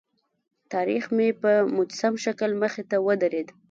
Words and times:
تاریخ 0.73 1.03
مې 1.15 1.29
په 1.41 1.51
مجسم 1.75 2.13
شکل 2.25 2.49
مخې 2.61 2.83
ته 2.89 2.97
ودرېد. 3.07 3.47